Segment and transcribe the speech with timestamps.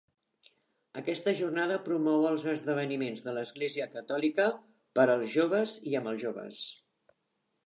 [1.01, 4.49] Aquesta jornada promou els esdeveniments de l'Església Catòlica
[4.99, 6.69] per als joves i amb els joves.